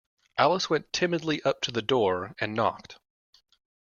Alice 0.35 0.67
went 0.67 0.91
timidly 0.91 1.43
up 1.43 1.61
to 1.61 1.71
the 1.71 1.83
door, 1.83 2.33
and 2.39 2.55
knocked. 2.55 2.97